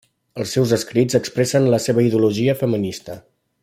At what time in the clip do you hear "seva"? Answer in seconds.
1.87-2.07